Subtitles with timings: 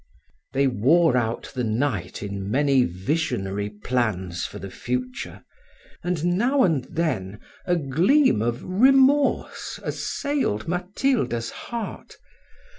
[0.53, 5.43] They wore out the night in many visionary plans for the future,
[6.03, 12.17] and now and then a gleam of remorse assailed Matilda's heart.